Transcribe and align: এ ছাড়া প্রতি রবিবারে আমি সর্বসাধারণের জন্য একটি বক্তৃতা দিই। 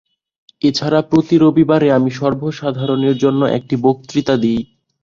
এ 0.61 0.69
ছাড়া 0.73 0.99
প্রতি 1.09 1.35
রবিবারে 1.37 1.87
আমি 1.91 2.09
সর্বসাধারণের 2.19 3.15
জন্য 3.17 3.41
একটি 3.57 3.75
বক্তৃতা 3.85 4.35
দিই। 4.43 4.61